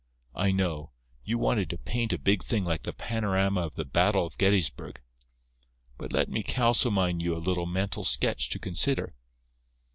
[0.35, 0.89] I know.
[1.23, 4.99] You wanted to paint a big thing like the panorama of the battle of Gettysburg.
[5.99, 9.13] But let me kalsomine you a little mental sketch to consider.